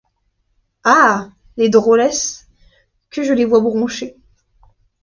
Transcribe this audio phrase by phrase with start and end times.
[0.83, 1.29] Ah!
[1.57, 2.47] les drôlesses!
[3.11, 4.15] que je les voie broncher!